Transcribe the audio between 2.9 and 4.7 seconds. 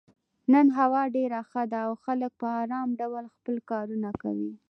ډول خپل کارونه کوي.